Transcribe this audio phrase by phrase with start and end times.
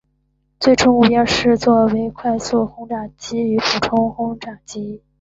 [0.59, 5.03] 最初目标是作为快速轰炸机与俯冲轰炸机。